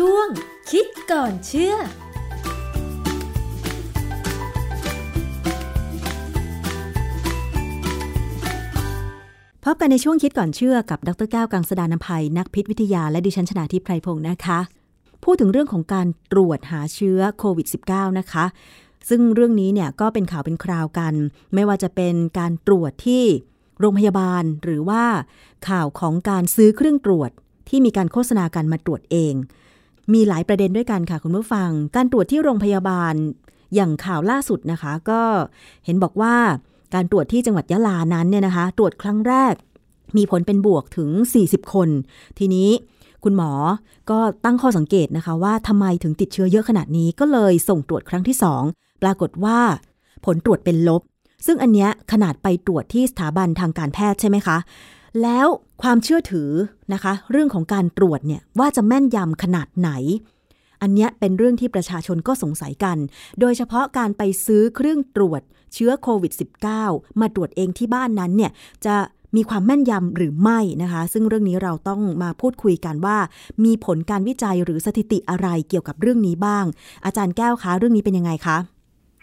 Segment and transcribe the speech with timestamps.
[0.00, 0.28] ช่วง
[0.70, 1.74] คิดก่อนเชื่อ
[9.64, 14.58] พบกันในช่วงคิดก่อนเชื่อกับดรแก้วกังสดานนภัย นักพิษวิทยาและดิฉันชนาทิพไพรพงศ์นะคะ
[15.24, 18.44] พูดถึงเรื่องของการตรวจหาเชื้อโควิด -19 นะคะ
[19.08, 21.14] ซึ่งเรื่องนี้เนี่ยก็เป็นข่าวเป็นคราวกัน
[21.54, 23.24] ไม่ว่าจะเป็นการตรวจที่
[23.80, 25.04] โรงพยาบาลหรือว่า
[25.68, 27.30] ข่าวของการซื้อเครื่องตรวจ
[27.68, 29.34] ที่มีการโฆษณาการมาตรวจเอง
[30.12, 33.14] มีหลายประเด็นด้วยกันค่ะคุณผู้ฟัง การตรวจที่โรงพยาบาล
[33.74, 35.22] อย่างข่าวล่าสุดนะคะ ก็
[35.84, 36.34] เห็นบอกว่า
[36.94, 39.54] การตรวจที่จังหวัดยะลานั้นเนี่ยนะคะ ตรวจครั้งแรก
[40.16, 41.08] มีผลเป็นบวกถึง
[41.42, 41.88] 40 คน
[42.38, 42.70] ทีนี้
[43.24, 43.50] คุณหมอ
[44.10, 48.36] ก็ตั้งข้อสังเกตนะคะว่าทำไมถึงติดเชื้อเยอะขนาดนี้ก็เลยส่งตรวจครั้งที่
[48.68, 49.58] 2 ปรากฏว่า
[50.24, 51.02] ผลตรวจเป็นลบ
[51.46, 54.56] ซึ่งอันเนี้ยขนาดไปตรวจที่สถาบันทางการแพทย์ใช่ไหมคะ
[55.22, 55.46] แล้ว
[55.82, 56.50] ความเชื่อถือ
[56.92, 59.90] นะคะ เรื่องของการตรวจเนี่ยว่าจะแม่นยำขนาดไหน
[60.82, 62.98] อันเนี้ยเป็นเรื่องที่ประชาชนก็สงสัยกัน
[63.40, 65.42] โดยเฉพาะการไปซื้อเครื่องตรวจ
[65.74, 66.32] เชื้อโควิด
[66.76, 68.52] -19 มาตรวจเองที่บ้านนั้นเนี่ย
[68.86, 68.94] จะ
[69.36, 73.16] มีความแม่นยำหรือไม่นะคะ ซึ่งเรื่องนี้เราต้องมาพูดคุยกันว่า
[73.64, 76.64] มีผลการวิจัยหรือสถิติอะไรเกี่ยวกับเรื่องนี้บ้าง
[77.04, 78.56] อาจารย์แก้วคะเรื่องนี้เป็นยังไงคะ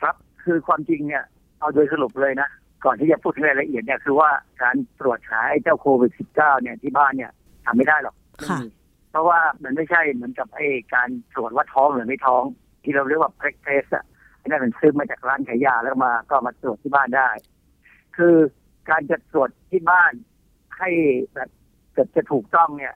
[0.02, 1.24] ครับ คือความจริงเนี่ย
[1.60, 2.50] เอาโดยสรุปเลยนะ
[2.86, 4.30] ก่อนที่จะพูดรายละเอียดเนี่ยคือว่า
[4.64, 7.32] การตรวจหาไอ้เจ้าโควิด -19 เนี่ยที่บ้านเนี่ย
[7.66, 8.16] ทำไม่ได้หรอก
[8.50, 8.60] ค่ะ
[9.12, 12.44] เพราะว่ามันไม่ใช่เหมือนกับไอ้การตรวจว่าท้องหรือไม่ท้อง
[12.84, 14.06] ที่เราเรียกว่า p r e t e s t อะ
[14.42, 17.30] อันนั้นมันซื้อมาจากร้านขายยาแล้วมาก็มาตรวจที่บ้านได้
[18.18, 18.36] คือ
[18.90, 20.14] การจะตรวจที่บ้าน
[20.78, 20.90] ให้
[21.34, 21.50] แบบ
[21.94, 22.94] เกิดจะถูกต้องเนี่ย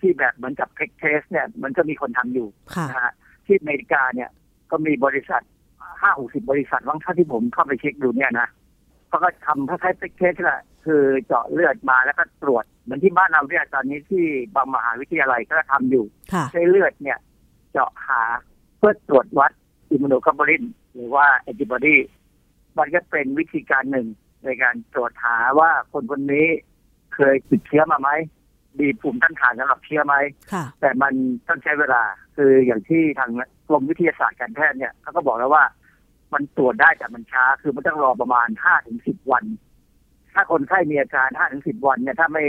[0.00, 3.14] ที่แบบเหมือนกับ p r e t e s t เนี่ย มันก็มีคนทำอยู่ค่ะนะฮะ
[3.46, 4.30] ที่อเมริกาเนี่ย
[4.70, 5.42] ก็มีบริษัท
[6.00, 8.48] ห้าหกสิบบริษัทว่างเท่าที่ผมเข้าไปเช็คดูเนี่ยนะ
[9.08, 17.18] เขาก็ทำคล้ายๆเป็นเคสแหละคือเจาะเลือดมาแล้วก็ตรวจเหมือนที่บ้านเราเนี่ยตอนนี้ที่บางมหาวิทยาลัยก็ทำอยู่ค่ะใช้เลือดเนี่ย
[17.72, 18.22] เจาะหา
[18.78, 19.52] เพื่อตรวจวัด
[19.90, 21.96] อิมมูโนกลบูลินหรือว่าแอนติบอดี
[22.78, 24.06] มันก็เป็นวิธีการหนึ่ง
[24.44, 26.46] ในการตรวจหาว่าคนคนนี้
[27.14, 28.10] เคยติดเชื้อมาไหม
[28.80, 30.14] มีภูมิต้านทานสำหรับเชื้อไหม
[30.52, 31.12] ค่ะแต่มัน
[31.48, 32.02] ต้องใช้เวลา
[32.36, 33.30] คืออย่างที่ทาง
[33.68, 35.64] กรมวิทยาศาสตร์การแพทย์เนี่ยเขาก็บอกแล้วว่า
[36.34, 39.44] มันตรวจได้แต่มันช้า คือมันต้องรอประมาณห้าถึงสิบวัน
[40.34, 42.44] ถ้าคนไข้มีอาการห้าถึงสิบวันเนี่ยถ้าไม่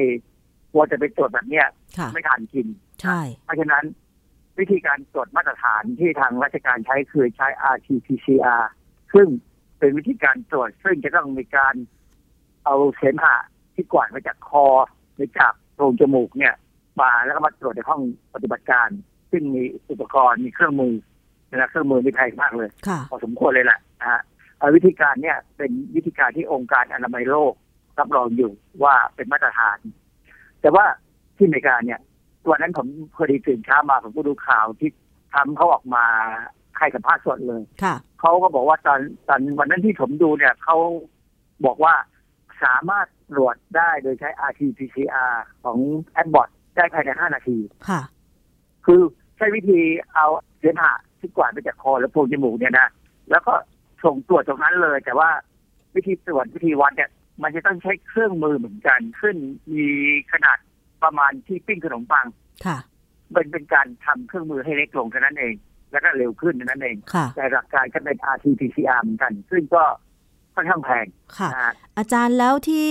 [0.72, 1.68] กลัวจะไปตรวจแบบเนี้ย
[1.98, 2.68] ค่ะไม่ทันกิน
[3.02, 3.84] ใช่เพราะฉะนั้น
[4.60, 8.64] วิธีการตรวจมาตรฐานที่ทางราชการใช้คือใช้ RT-PCR
[9.14, 9.28] ซึ่ง
[9.80, 11.76] เป็นวิธีการตรวจซึ่งจะต้องมีการ
[12.66, 13.36] เอาเสมหะ
[13.76, 14.66] ที่กวาดมาจากคอ
[15.16, 16.56] หรือจากโพรงจมูกเนี่ย
[17.02, 18.02] มาแล้วก็มาตรวจในห้อง
[18.34, 18.90] ปฏิบัติการ
[19.32, 20.94] ซึ่งมีอุปกรณ์มีเครื่องมือ
[21.56, 24.22] นะเครื่องมือมีแพงมากเลยค่ะพอสมควรเลยแหละนะฮะ
[24.58, 27.54] เอ่อวิธีการเนี่ยเป็นวิธีการที่องค์การอนามัยโลก
[28.00, 28.52] รับรองอยู่
[28.84, 29.78] ว่าเป็นมาตรฐาน
[30.62, 30.86] แต่ว่า
[31.38, 32.00] ที่อเมริกาเนี่ย
[32.50, 34.90] วันนั้นผมพอดีตื่นเช้ามาผมก็ดูข่าวที่
[35.34, 36.06] ทำเขาออกมา
[36.78, 40.78] ให้สัมภาษณ์สดเลยค่ะเขาก็บอกว่าตอนตอนวันนั้นที่ผมดูเนี่ยเขา
[41.66, 41.94] บอกว่า
[42.64, 45.78] สามารถตรวจได้โดยใช้ RT-PCR ของ
[46.14, 47.58] แอ b บอ t ได้ภายใน 5 นาที
[47.90, 48.02] ค่ะ
[48.86, 49.02] คือ
[49.38, 49.80] ใช้วิธี
[50.14, 50.28] เอา
[50.60, 50.94] เสมหะ
[51.28, 52.88] ที่กวาดไปจากคอหรือโพรงจมูกเนี่ยนะ
[53.32, 53.54] แล้วก็
[54.04, 55.30] ส่งตรวจตรงนั้นเลย แต่ว่า
[55.96, 57.10] วิธีตรวจวิธีวัดเนี่ย
[57.44, 59.36] มันจะต้องใช้เครื่องมือเหมือนกันขึ้น
[59.74, 59.88] มี
[60.32, 60.58] ขนาด
[61.04, 62.26] ประมาณที่ปิ้งขนมปัง
[62.66, 62.78] ค่ะ
[63.34, 65.56] เป็นเป็นการทำเครื่องมือให้เล็กลงแค่นั้นเอง
[65.92, 69.84] แล้วก็เร็วขึ้นแค่นั้นเองค่ะแต่หลักการก็เป็น RT-PCR เหมือนกัน ซึ่งก็
[70.56, 71.06] ค่อนข้างแพง
[71.38, 72.90] ค่ะนะฮะอาจารย์แล้วที่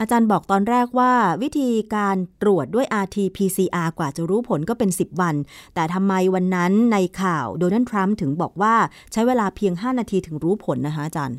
[0.00, 1.12] อาจารย์บอกตอนแรกว่า
[1.42, 5.34] วิธีการตรวจด้วย RT-PCR กว่าจะรู้ผลก็เป็น 10 วัน
[5.74, 8.74] แต่ทำไมวันนั้นในข่าวโดนัลด์ทรัมป์ถึงบอกว่า
[9.12, 11.38] ใช้เวลาเพียง 5 นาทีถึงรู้ผลนะคะอาจารย์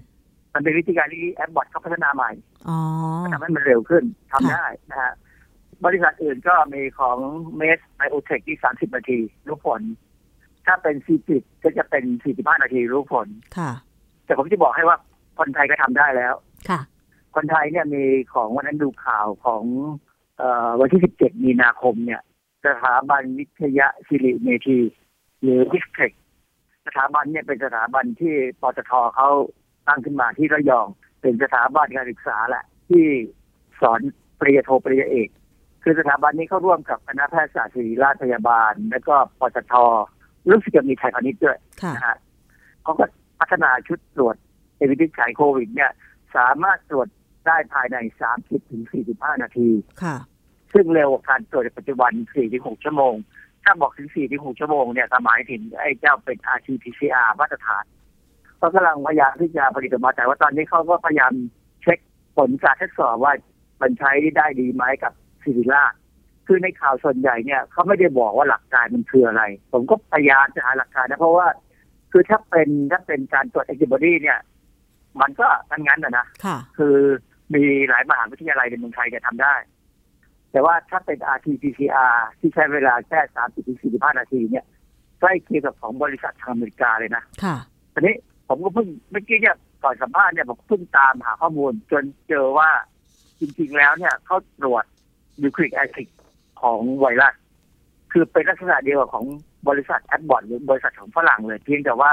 [0.53, 2.31] มันเป็นวิธีการที่แอปบอทเขาพัฒนาใหม่
[2.69, 2.79] อ๋อ
[3.33, 5.13] ทำให้มันเร็วขึ้นทำค่ะได้นะฮะ
[5.85, 7.17] บริษัทอื่นก็มีของ
[7.57, 9.81] เมสไบโอเทคที่ 30 นาทีรู้ผล
[10.65, 12.03] ถ้าเป็นซีจิตก็จะเป็น
[12.33, 13.71] 45 นาทีรู้ผล ค่ะ
[14.25, 14.97] แต่ผมจะบอกให้ว่า
[15.39, 16.33] คนไทยก็ทำได้แล้ว
[16.69, 16.79] ค่ะ
[17.37, 18.03] คนไทยเนี่ยมี
[18.33, 19.63] ของวันนั้นดูข่าวของ
[20.37, 22.21] เออวันที่ 17 มีนาคมเนี่ย
[22.65, 24.79] สถาบันวิทยาศิริเมธี
[25.41, 26.11] หรือวิสเทค
[26.87, 29.29] สถาบันเนี่ยเป็นสถาบันที่ปตทเขา
[29.87, 30.87] ตั้งขึ้นมาที่ระยอง
[31.21, 33.05] เป็นสถาบันการศึกษาแหละ ที่
[33.81, 33.99] สอน
[34.39, 35.29] ปริญญาโทปริญญาเอก
[35.83, 39.73] คือสถาบันนี้เขาร่วมกับคณะแพทยศาสตร์ศิริราชพยาบาล และก็ปตท
[40.49, 42.17] รู้สึกจะมีไทยพาณิชย์ด้วยค่ะนะฮะ
[42.83, 43.05] เขาก็
[43.39, 44.35] พัฒนาชุดตรวจ
[44.77, 45.91] เอวิติชัยโควิด เนี่ย
[46.35, 47.07] สามารถตรวจ
[47.47, 47.97] ได้ภายใน
[48.33, 48.83] 30ถึง
[49.13, 49.69] 45 นาที
[50.03, 50.17] ค่ะ
[50.73, 52.11] ซึ่งเร็วกว่าการตรวจในปัจจุบัน
[52.47, 53.13] 4-6 ชั่วโมง
[53.63, 57.83] ถ้าบอกถึง 4-6 ชั่วโมงเนี่ยก็หมายถึงไอ้เจ้าเป็น RT-PCR มาตรฐาน
[58.57, 61.33] เขากำลังพยายามที่จะผลิตออกมาแต่ว่าตอนนี้เขาก็พยายาม
[61.81, 61.99] เช็ค
[62.37, 63.33] ผลการทดสอบว่า
[63.81, 65.83] มันใช้ได้ดีไหมกับซิริล่า
[66.47, 71.47] คือในข่าวส่วนใหญ่เนี่ยเขาไม่ได้บอกว่าหลักการมันคืออะไร ผมก็พยายามจะหาหลักการนะ เพราะว่า
[72.11, 74.39] คือถ้าเป็นถ้าเป็นการตรวจแอนติบอดีเนี่ย
[75.21, 76.97] มันก็งั้นงั้นนะนะค่ะคือ
[77.53, 79.55] มีหลายมหาวิทยาลัยในเมืองไทยจะทำได้
[80.51, 84.65] แต่ว่าถ้าเป็น RT-PCR ที่ใช้เวลาแค่30ถึง45นาทีเนี่ย
[85.19, 87.55] ใกล้เคียงกับของบริษัททางอเมริกาเลยนะ ค่ะ
[87.93, 88.15] ทีนี้
[88.47, 92.69] ผมก็เพิ่งเมื่อกี้เนี่ยก่อนสัมภาษณ์เนี่ยผมเพิ่งตามหาข้อมูล จนเจอว่า
[93.39, 94.83] จริงๆแล้วเนี่ยเขาตรวจ
[95.41, 96.09] นิวคลีกแอซิด
[96.61, 97.33] ของไวรัส
[98.11, 99.25] คือเป็นลักษณะเดียวกับของ
[99.69, 102.11] บริษัทแอดบอร์ดหรือบริษัทของฝรั่งเลย เพียงแต่ว่า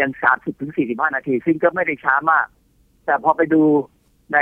[0.00, 2.46] ยัง30ถึง45นาที ซึ่งก็ไม่ได้ช้ามาก
[3.04, 3.62] แต่พอไปดู
[4.34, 4.38] ใน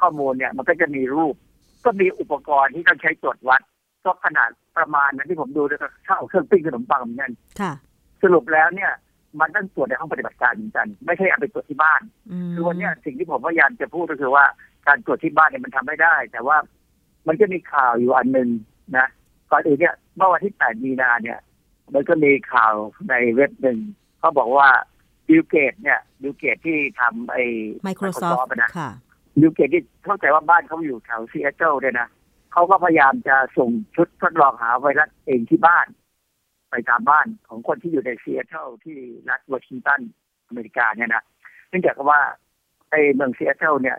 [0.00, 1.34] ข้อมูลเนี่ยมันก็จะมีรูป
[1.84, 3.60] ก็มีอุปกรณ์ที่ต้องใช้ตรวจวัด
[4.04, 7.72] ก็ขนาดประมาณนั้นที่ผมดูเนี่ยก็เท่าเครื่องปิ้งขนมปังเหมือนกันค่ะ
[8.22, 8.92] สรุปแล้วเนี่ย
[9.40, 12.00] มันต้องตรวจในห้องปฏิบัติการเหมือนกัน ไม่ใช่เอาไปตรวจที่บ้าน
[12.48, 14.44] มคือวันเนี้ยสิ่งที่ผมพยายามจะพูดก็คือว่า
[14.86, 16.56] การตรวจที่บ้านเนี่ยมันทำไม่ได้ แต่ว่า
[17.26, 18.48] มันก็มีข่าวอยู่อันหนึ่ง
[18.98, 19.06] นะ
[19.50, 21.38] ก่อนอื่นเนี่ยเมื่อวันที่ 8 มีนาเนี่ย
[21.94, 22.74] มันก็มีข่าว
[23.10, 23.78] ในเว็บหนึ่ง
[24.18, 24.68] เขาบอกว่า
[25.28, 27.44] บิลเกตเนี่ยบิลเกตที่ทำไอ้
[27.88, 28.70] Microsoft อะนะ
[29.30, 32.08] ค่ะบิลเกตที่เข้าใจว่าบ้านเขาอยู่แถวซีแอตเทิลเนี่ยนะ
[32.52, 35.86] เขาก็พยายามจะส่งชุดทดลองหาไวรัสเองที่บ้าน
[36.70, 38.96] ไปตามบ้านของคนที่อยู่ในซีแอตเทิลที่
[39.28, 40.00] รัฐวอชิงตัน
[40.48, 41.22] อเมริกาเนี่ยนะ
[41.68, 42.20] เนื่องจากว่า
[42.90, 43.98] ไอ้เมืองซีแอตเทิลเนี่ย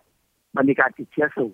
[0.56, 1.54] มันมีการติดเชื้อสูง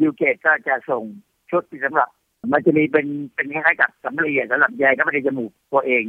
[0.00, 1.04] บิลเกตก็จะส่ง
[1.50, 2.08] ชุดที่สำหรับ
[2.52, 6.04] มันจะมีเป็นเป็นคล้ายๆกับสำลีสำหรับแยงเข้าไปในจมูกตัวเอง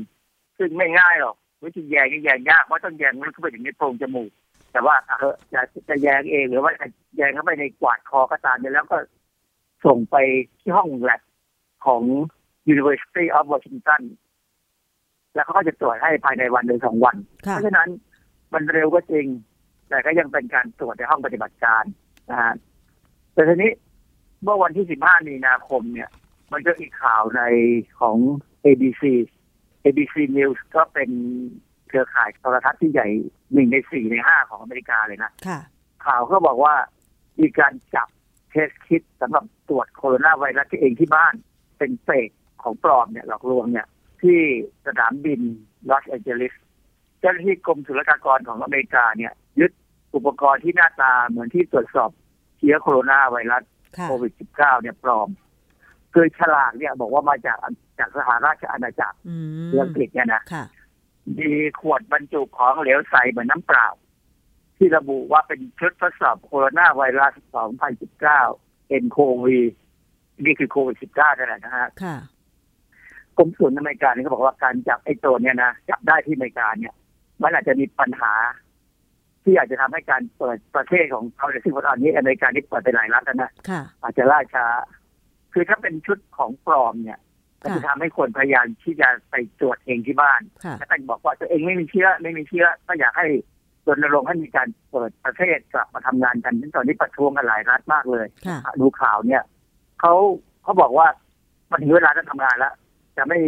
[0.57, 4.31] ซึ่งไม่ง่ายหรอกวิธีแยงนี่แยงยากเพราะต้องแยงมันเข้าไปถึงในโพรงจมูก
[4.71, 6.87] แต่ว่าเออจะจะแยงเองหรือว่าจะ
[7.17, 8.97] แยงเข้าไปในกวาดคอก็ตามเนี่ยแล้วก็
[9.85, 10.15] ส่งไป
[10.59, 11.21] ที่ห้องแลบ
[11.85, 12.01] ของ
[12.73, 14.01] University of Washington
[15.33, 17.89] แล้วเขาก็จะตรวจให้ภายในวันหรือสองวัน เพค่ะราะฉะนั้น
[18.53, 19.27] มันเร็วก็จริง
[19.89, 21.83] แต่ก็ยังเป็นการตรวจในห้องปฏิบัติการ
[22.29, 22.53] นะฮะ
[23.33, 23.71] แต่ทีนี้
[24.43, 26.09] เมื่อวันที่ 15 มีนาคมเนี่ย
[26.51, 27.41] มันก็มีข่าวใน
[27.99, 28.17] ของ
[28.65, 29.03] ABC
[29.83, 31.09] ABC News ก็เป็น
[31.89, 33.07] เครือข่ายโทรทัศน์ที่ใหญ่
[33.53, 35.59] หนึ่งในสี่ในห้าของอเมริกาเลยนะค่ะ
[36.05, 36.73] ข่าวก็บอกว่า
[37.39, 38.07] มีการจับ
[38.49, 41.33] test kit สำหรับตรวจโคโรนาไวรัสที่เองที่บ้าน
[41.77, 42.29] เป็น fake
[42.63, 43.87] ของปลอมเนี่ยหลอกลวงเนี่ย
[44.21, 44.39] ที่
[44.85, 45.41] สนามบิน
[45.89, 46.53] ลอสแอนเจลิส
[47.19, 49.71] เจ้าหน้าที่กรมศุลกากรของอเมริกาเนี่ย ยึด
[50.15, 52.11] อุปกรณ์ที่หน้าตาเหมือนที่ตรวจสอบ
[52.57, 53.63] เชื้อโคโรนาไวรัส
[53.97, 55.29] ค่ะโควิด -19 เนี่ยปลอม
[56.13, 57.57] คือฉลากเนี่ยบอกว่ามาจาก
[57.99, 59.35] จากสหราชอาณาจักรอื
[59.65, 60.63] มเรืออังกฤษเนี่ยนะค่ะ
[61.39, 61.51] มี
[61.81, 63.87] ขวดบรรจุของเหลวใสเหมือนน้ำเปล่า
[64.77, 67.33] ที่ระบุว่าเป็นชุดทดสอบโคโรนาไวรัส
[68.13, 69.47] 2019 nCoV
[70.45, 72.17] นี่คือโควิด -19 นั่นแหละนะฮะค่ะ
[73.37, 76.93] กรมศุลอเมริกาเนี่ยเขาบอกว่าการจับไอ้ตัวเนี่ยนะจับได้ที่อเมริกาเนี่ย
[77.41, 78.33] มันอาจจะมีปัญหา
[79.43, 84.65] ที่อาจจะทำให้การเปิดประเทศของเขาในซึ่งตอนนี้อเมริกานี่เปิดไปหลายรัฐแล้วนะค่ะอาจจะล่าช้า
[85.53, 87.19] คือถ้าเป็นชุดของปลอมเนี่ย
[87.61, 93.27] มันจะทำให้คนพยายามที่จะไปตรวจเองที่บ้านค่ะถ้าท่านบอกว่าตัวเองไม่มีเชื้อไม่มีเชื้อก็อยากให้
[93.87, 99.43] รณรงค์ให้มีการเปิดประเทศกลับมาทำงานกันซึ่งตอนนี้ประท้วงกันหลายรัฐมากเลยค่ะดูข่าวเนี่ย
[99.99, 100.13] เขา
[100.63, 101.07] เขาบอกว่า
[101.71, 102.73] มันถึงเวลาต้องทำงานแล้ว
[103.17, 103.39] จะไม่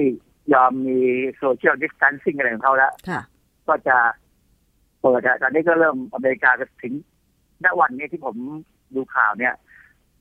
[0.54, 1.00] ยอมมี
[1.38, 3.22] โซเชียลดิส a ทนซิ่งอะไรของเขาแล้วค่ะ
[3.68, 3.98] ก็จะ
[5.02, 6.94] เปิดอะตอนนี้ก็เริ่มอเมริกาก็ถึง
[7.64, 8.36] ณวันนี้ที่ผม
[8.96, 9.54] ดูข่าวเนี่ย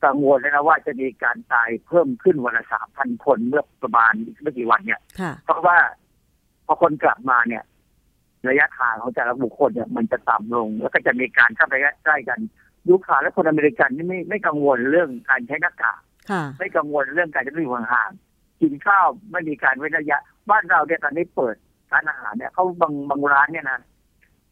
[0.05, 5.77] กังวลเลยนะว่าจะมีการตายเพิ่มขึ้นวันละสามพันคนเมื่อประมาณอีกไม่กี่วันเนี่ยค่ะเพราะว่า
[6.67, 7.63] พอคนกลับมาเนี่ย
[8.49, 11.75] ระยะทางของแต่ละบุคคลเนี่ยมันจะต่ำลง แล้วก็จะมีการเข้าไป
[12.05, 12.41] ใกล้กัน
[12.87, 16.01] ดูข่าวแล้วคนอเมริกันนี่ไม่ไม่กังวลเรื่องการใช้หน้ากาก
[16.31, 20.19] ค่ะไม่กังวลเรื่องการจะไม่อยู่ห่างๆกินข้าวไม่มีการเว้นระยะ
[20.51, 21.57] บ้านเราเนี่ยตอนนี้เปิด
[21.93, 23.81] ร้านอาหารเนี่ยเขาบางบางร้านเนี่ยนะ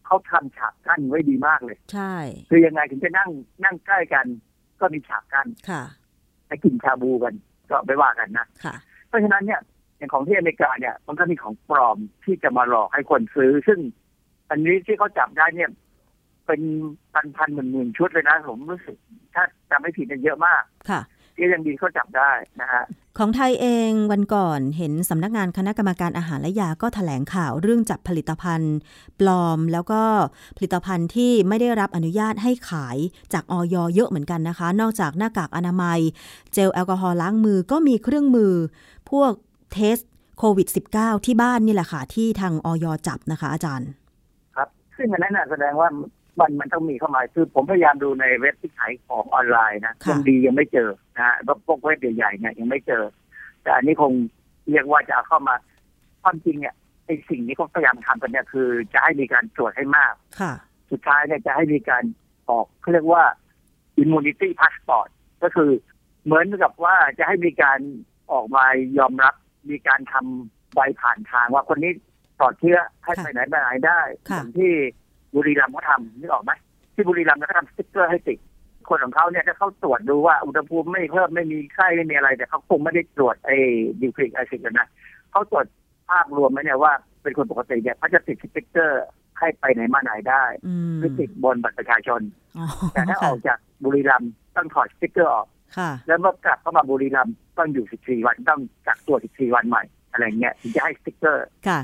[0.07, 2.15] เขาทำฉากกั้นไว้ดีมากเลย ใช่
[2.51, 3.31] คือยังไงถึงจะนั่ง
[3.65, 4.27] นั่งใกล้กัน
[4.81, 5.83] ก็มีฉากกั้นค่ะ
[6.47, 7.35] ไปกินชาบูกัน
[7.71, 8.75] ก็ไม่ว่ากันนะค่ะ
[9.09, 9.61] เพราะฉะนั้นเนี่ย
[9.97, 13.79] อย่างของที่อเมริกาเนี่ย มันก็มีของปลอมที่จะมาหลอกให้คนซื้อ ซึ่ง
[14.51, 15.71] อันนี้ที่เขาจับได้เนี่ย
[16.47, 16.61] เป็น
[17.15, 18.97] พันพันหมื่นหมื่นชุดเลยนะ ผมรู้สึก
[19.35, 21.01] ถ้าจำไม่ผิดเนี่ยเยอะมากค่ะ
[21.37, 22.85] ที่ยังดีเขาจับได้นะฮะ
[23.19, 28.77] ของไทยเองวันก่อนเห็นสำนักงานคณะกรรมการอาหารและยาก็แถลงข่าวเรื่องจับผลิตภัณฑ์
[29.21, 30.03] ปลอมแล้วก็
[30.57, 32.97] ผลิตภัณฑ์ที่ไม่ได้รับอนุญาตให้ขาย
[33.33, 36.01] จากออยเยอะเหมือนกันนะคะ นอกจากหน้ากากอนามัย
[36.53, 38.53] เจลแอลกอฮอล์ล้างมือก็มีเครื่องมือ
[39.11, 39.33] พวก
[39.73, 39.97] เทส
[40.39, 43.89] โควิด -19 ที่บ้านนี่แหละค่ะที่ทางออยจับนะคะอาจารย์
[44.57, 45.89] ครับ ซึ่งอันนั้นน่ะแสดงว่า
[46.41, 53.05] มันมันต้องมีเข้ามาคือผมพยายามดูในเว็บที่ขายของออนไลน์นะค่ะยังดียังไม่เจอนะฮะแล้วพวกเว็บใหญ่ๆเนี่ยยังไม่เจอ
[53.63, 54.13] แต่อันนี้คง
[54.71, 55.55] เรียกว่าจะเอาเข้ามา
[56.23, 56.75] ความจริงเนี่ย
[57.07, 60.53] ไอ้สิ่งนี้เขาพยายามทำกันเนี่ยคือ จะให้มีการตรวจให้มากค่ะ
[60.91, 62.05] สุดท้ายเนี่ยจะให้มีการ
[62.49, 63.25] ออกเขาเรียกว่า
[64.03, 65.09] immunity passport
[65.43, 65.71] ก็คือ
[66.25, 67.79] เหมือนกับว่าจะให้มีการ
[68.33, 68.65] ออกมา
[68.99, 69.35] ยอมรับ
[69.71, 71.93] มีการทำใบผ่านทางว่าคนนี้
[72.39, 74.01] ปลอดเชื้อให้ค่ะไปไหนไปไหนได้
[74.31, 74.73] ค่ะอย่างที่
[75.35, 76.53] บุรีรัมย์เขาทำนึกออกไหม
[76.95, 78.39] ที่บุรีรัมย์เขาทำสติ๊กเกอร์ให้ติด
[78.89, 83.57] คนของเขาเนี่ยถ้าเขาตรวจดูว่าอุณหภูมิไม่เพิ่มไม่มีไข้ไม่มีอะไร แต่เขาคงไม่ได้ตรวจไอ้
[84.01, 84.89] nucleic acid นะ
[85.31, 85.67] เขาตรวจ
[86.09, 86.93] ภาพรวมไหมเนี่ยว่า
[87.23, 89.05] เป็นคนปกติเนี่ยเขาจะติดสติ๊กเกอร์
[89.39, 92.21] ให้ไปไหนมาไหนได้อืมหรือติดบนบัตรประชาชน
[92.59, 95.47] อ๋อแต่ถ้าค่ะออกจากบุรีรัมย์ต้องถอดสติ๊กเกอร์ออก
[95.79, 101.81] ค่ะแล้วเมื่อกลับเข้ามาบุรีรัมย์ต้องอยู่ 14 วันต้องกักตัว 14 วันใหม่ อะไรเงี้ยถึงจะให้สติ๊กเกอร์ค่ะ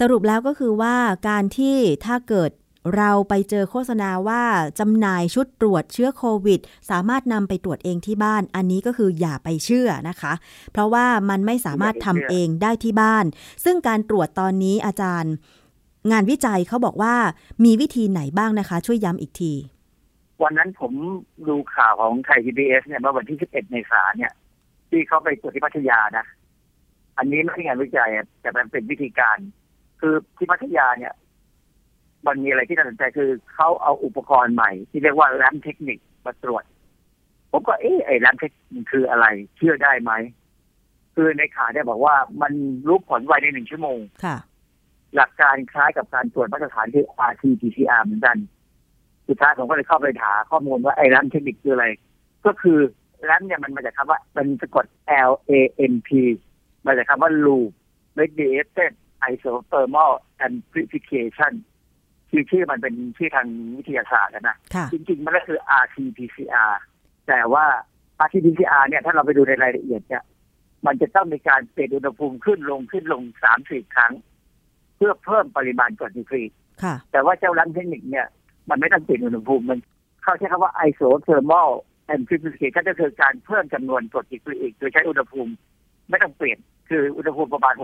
[0.00, 0.94] สรุปแล้วก็คือว่า
[1.28, 2.50] การที่ถ้าเกิด
[2.96, 4.42] เราไปเจอโฆษณาว่า
[4.78, 6.60] จำหน่ายชุดตรวจเชื้อโควิด
[6.90, 10.32] สามารถนำไปตรวจเองที่บ้าน อันนี้ก็คืออย่าไปเชื่อนะคะ
[10.72, 13.24] เพราะว่ามันไม่สามารถทำเองได้ที่บ้าน
[13.64, 15.32] ซึ่งการตรวจตอนนี้อาจารย์
[16.12, 17.14] งานวิจัยเขาบอกว่า
[17.64, 19.52] มีวิธีไหนบ้างนะคะ ช่วยย้ำอีกที
[20.42, 20.92] วันนั้นผม
[21.48, 24.32] ดูข่าวของไทย PBS เนี่ยเมื่อวันที่ 11 เมษายนเนี่ย
[24.90, 26.26] ที่เขาไปตรวจที่พัทยานะ
[27.18, 28.10] อันนี้ไม่ใช่งานวิจัย
[28.40, 29.36] แต่มันเป็นวิธีการ
[30.00, 31.12] คือที่พัทยาเนี่ย
[32.26, 36.64] มันมีอะไรที่น่าสนใจคือเขาเอาอุปกรณ์ใหม่ ที่เรียกว่าแรมเทคนิคมาตรวจ
[37.50, 39.26] ผมก็เอ๊ะไอ้แรมเทคนิคคืออะไร
[39.56, 40.12] เชื่อได้ไหม
[41.14, 42.52] คือในข่าวเนี่ยบอกว่ามัน
[42.88, 44.36] รู้ผลไวในหนึ่งชั่วโมงค่ะ
[45.16, 48.36] หลักการคล้ายกับการตรวจมาตรฐานคือ RT-PCR เหมือนกัน
[49.28, 51.86] สุดท้ายผมก็เลยเข้าไปหาข้อมูลว่าไอ้แรมเทคนิคคืออะไร
[52.46, 52.78] ก็คือ
[53.24, 54.86] แรมเนี่ยมันมาจากคำว่าเป็นสะกด
[55.30, 55.52] L A
[55.92, 56.10] M P
[56.86, 57.70] มาจากคำว่า loop
[58.18, 58.92] mediated
[59.30, 60.12] isothermal
[60.46, 61.52] amplification
[62.32, 63.46] คือชื่อมันเป็นชื่อทาง
[63.78, 66.72] วิทยาศาสตร์อะนะค่ะจริงๆ มันก็คือ RT-PCR
[67.28, 67.64] แต่ว่า
[68.26, 70.22] RT-PCR เนี่ยถ้าเราไปดูในรายละเอียดเนี่ย
[70.86, 74.12] มันจะต้องมีการเปลี่ยนอุณหภูมิขึ้นลงขึ้นลงสามสี่ครั้ง
[74.96, 76.42] เพื่อเพิ่มปริมาณกรดนิวคลี
[76.82, 78.26] ค่ะแต่ว่าเจ้าลันเทคนิคเนี่ย
[78.70, 79.80] มันไม่ต้องเปลี่ยนอุณหภูมิมัน
[80.22, 81.70] เขาใช้คำว่า isothermal
[82.16, 85.52] amplification ก็คือการเพิ่มจำนวนกรดนิวคลีอีกโดยใช้อุณหภูมิ
[86.10, 86.58] ไม่ต้องเปลี่ยน
[86.88, 87.74] คืออุณหภูมิประมาณ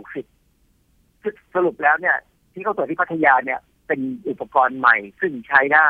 [0.56, 2.16] 60ซึ่งสรุปแล้วเนี่ย
[2.52, 5.88] ที่เขาตรวจที่พัทยาเนี่ย เป็นอุปกรณ์ใหม่ซึ่งใช้ได้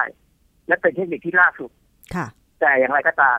[0.66, 1.70] และเป็นเทคนิคที่ล่าสุด
[2.14, 2.26] ค่ะ
[2.60, 3.38] แต่อย่างไรก็ตาม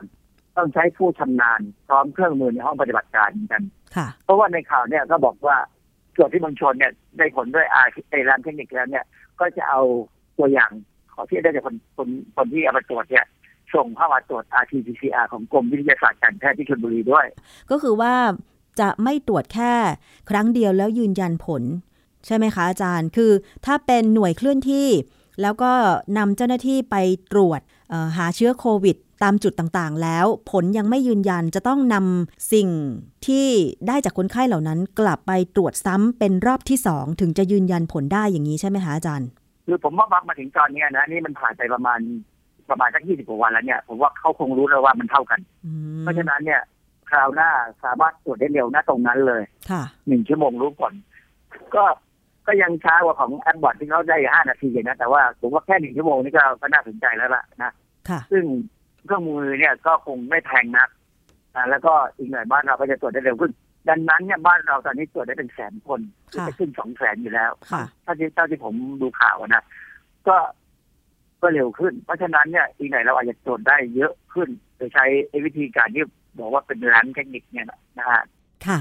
[0.56, 3.62] ต้องใช้ผู้ชำนาญพร้อมเครื่องมือในห้องปฏิบัติการเหมือนกัน
[3.96, 5.56] ค่ะ เพราะว่าในข่าวเนี่ยก็บอกว่า
[6.16, 9.04] ตรวจที่เมืองชนเนี่ยได้ผลด้วยอาไอรานเทคนิคแล้วเนี่ย
[9.40, 9.80] ก็จะเอา
[10.38, 10.70] ตัวอย่าง
[11.14, 13.26] ของที่ได้จากคนคนคนที่เอามาตรวจเนี่ย
[13.74, 17.26] ส่งเข้ามาตรวจ RT-PCR ของกรมวิทยาศาสตร์การแพทย์ที่ชลบุรีด้วย
[17.70, 18.14] ก็คือว่า
[18.80, 19.72] จะไม่ตรวจแค่
[20.30, 21.62] ครั้งเดียวแล้วยืนยันผล
[22.26, 23.32] ใช่ไหมคะอาจารย์ คือ
[23.66, 24.88] ถ้าเป็นหน่วยเคลื่อนที่
[25.42, 25.72] แล้วก็
[26.18, 26.96] นำเจ้าหน้าที่ไป
[27.32, 27.60] ตรวจ
[27.90, 32.68] เอ่อหาเชื้อโควิดตามจุดต่างๆ แล้วผลยังไม่ยืนยันจะต้องนำสิ่ง
[33.26, 33.46] ที่
[33.86, 39.28] ได้จากคนไข้เหล่านั้น กลับไปตรวจซ้ำเป็นรอบที่สองถึงจะยืนยันผลได้อย่างนี้ใช่ไหมคะอาจารย์
[39.66, 42.00] คือผมว่ามาถึงตอนเนี้ยนะนี่มันผ่านไปประมาณ
[42.70, 46.60] ประมาณสักยี่สิบกว่าวันแล้วเนี่ยผมว่าเขาคงรู้แล้วว่ามันเท่ากันอืมเพราะฉะนั้นเนี่ย
[47.10, 47.50] คราวหน้า
[47.84, 50.92] สามารถตรวจได้เร็วหน้าตรงนั้นเลยค่ะหนึ่งชั่วโมงรู้ผล
[51.74, 51.84] ก็
[52.50, 57.72] ก็ยังช้ากว่าของแอปบอทที่เขาได้ห้านาทีนะ แต่ว่าผมว่าแค่หนึ่งชั่วโมงนี่ก็ก็น่าสนใจแล้วล่ะนะ
[58.08, 58.44] ค่ะซึ่ง
[59.06, 60.88] เครื่องมือเนี่ยก็คงไม่แพงนัก
[61.54, 63.52] อ่าแล้วก็อีกหน่อยบ้านเราก็จะตรวจได้เร็วขึ้น
[63.88, 69.64] ดังนั้นเนี่ยบ้านเราตอนนี้ตรวจได้เป็นแสนคนค่ะจะขึ้นสองแสนอยู่แล้วค่ะเท่าที่เท่าที่ผมดูข่าวนะ
[70.28, 70.36] ก็
[71.42, 76.04] ก็เร็วขึ้น เพราะฉะนั้นเนี่ยอีกหน่อยเราอาจจะตรวจได้เยอะขึ้นโดยใช้ไอ้วิธีการที่
[76.38, 77.66] บอกว่าเป็นร้านเทคนิคเนี่ย
[77.98, 78.22] นะฮะ
[78.66, 78.78] ค่ะ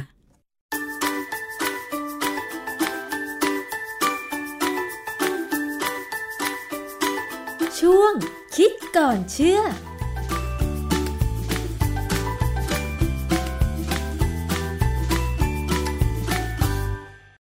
[8.56, 9.60] คิดก่อนเชื่อ